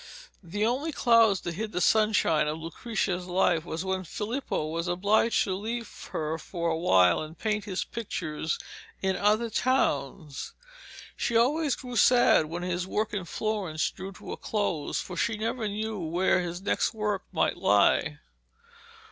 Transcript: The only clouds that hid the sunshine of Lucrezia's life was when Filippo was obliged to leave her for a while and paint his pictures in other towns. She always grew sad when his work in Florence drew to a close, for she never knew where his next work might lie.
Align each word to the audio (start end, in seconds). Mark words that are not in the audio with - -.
The 0.41 0.65
only 0.65 0.91
clouds 0.91 1.41
that 1.41 1.53
hid 1.53 1.73
the 1.73 1.79
sunshine 1.79 2.47
of 2.47 2.57
Lucrezia's 2.57 3.27
life 3.27 3.63
was 3.65 3.85
when 3.85 4.03
Filippo 4.03 4.65
was 4.65 4.87
obliged 4.87 5.43
to 5.43 5.53
leave 5.53 6.09
her 6.11 6.39
for 6.39 6.69
a 6.71 6.75
while 6.75 7.21
and 7.21 7.37
paint 7.37 7.65
his 7.65 7.83
pictures 7.83 8.57
in 9.03 9.15
other 9.15 9.47
towns. 9.51 10.53
She 11.15 11.37
always 11.37 11.75
grew 11.75 11.97
sad 11.97 12.47
when 12.47 12.63
his 12.63 12.87
work 12.87 13.13
in 13.13 13.25
Florence 13.25 13.91
drew 13.91 14.11
to 14.13 14.31
a 14.31 14.37
close, 14.37 14.99
for 14.99 15.15
she 15.15 15.37
never 15.37 15.67
knew 15.67 15.99
where 15.99 16.39
his 16.41 16.63
next 16.63 16.95
work 16.95 17.21
might 17.31 17.57
lie. 17.57 18.17